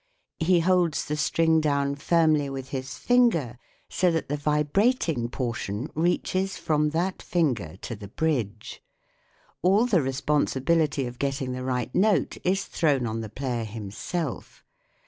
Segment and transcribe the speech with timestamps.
[0.39, 6.57] He holds the string down firmly with his finger so that the vibrating portion reaches
[6.57, 8.81] from that finger to the bridge.
[9.61, 14.63] All the responsibility of getting the right note is thrown on the player himself.